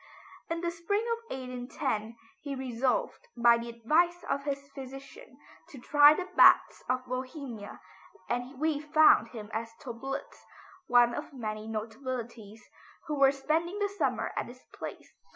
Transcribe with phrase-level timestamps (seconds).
[0.49, 5.37] In the spring of 1812 he resolved by the advice of his physician
[5.69, 7.79] to try the baths of Bohemia,
[8.27, 10.41] and we find him at Töplitz,
[10.87, 12.61] one of many notabilities,
[13.05, 15.13] who were spending the summer at this place.